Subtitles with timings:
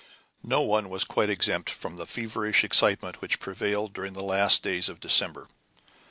[0.41, 4.89] No one was quite exempt from the feverish excitement which prevailed during the last days
[4.89, 5.47] of December.